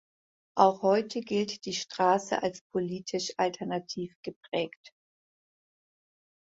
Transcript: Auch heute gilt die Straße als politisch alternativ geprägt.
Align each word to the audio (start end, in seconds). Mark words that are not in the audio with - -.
Auch 0.57 0.81
heute 0.81 1.21
gilt 1.21 1.63
die 1.65 1.73
Straße 1.75 2.41
als 2.41 2.61
politisch 2.73 3.33
alternativ 3.37 4.15
geprägt. 4.25 4.93